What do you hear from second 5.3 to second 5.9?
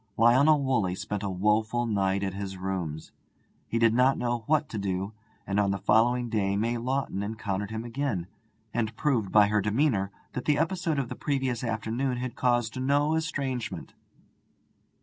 and on the